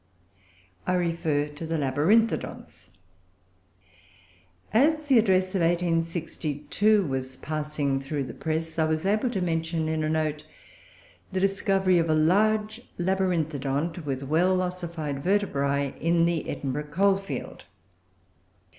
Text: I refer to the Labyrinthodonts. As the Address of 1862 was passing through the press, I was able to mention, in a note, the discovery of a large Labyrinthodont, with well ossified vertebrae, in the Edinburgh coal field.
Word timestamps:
I 0.87 0.93
refer 0.95 1.47
to 1.49 1.65
the 1.67 1.77
Labyrinthodonts. 1.77 2.89
As 4.73 5.05
the 5.05 5.19
Address 5.19 5.53
of 5.53 5.61
1862 5.61 7.05
was 7.05 7.37
passing 7.37 7.99
through 7.99 8.23
the 8.23 8.33
press, 8.33 8.79
I 8.79 8.85
was 8.85 9.05
able 9.05 9.29
to 9.29 9.41
mention, 9.41 9.87
in 9.87 10.03
a 10.03 10.09
note, 10.09 10.43
the 11.31 11.39
discovery 11.39 11.99
of 11.99 12.09
a 12.09 12.15
large 12.15 12.81
Labyrinthodont, 12.97 14.03
with 14.03 14.23
well 14.23 14.59
ossified 14.63 15.23
vertebrae, 15.23 15.93
in 16.01 16.25
the 16.25 16.49
Edinburgh 16.49 16.89
coal 16.89 17.17
field. 17.19 17.65